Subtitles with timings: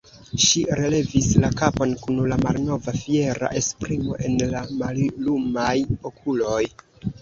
[0.43, 5.79] Ŝi relevis la kapon kun la malnova fiera esprimo en la mallumaj
[6.15, 6.63] okuloj.